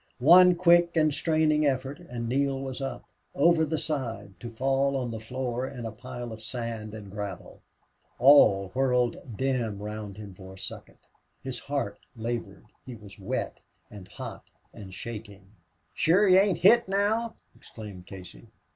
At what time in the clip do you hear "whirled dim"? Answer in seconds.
8.69-9.77